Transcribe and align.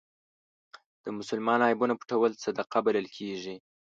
د 1.03 1.05
مسلمان 1.17 1.59
عیبونه 1.67 1.93
پټول 2.01 2.31
صدقه 2.43 2.77
بلل 2.85 3.07
کېږي. 3.17 3.55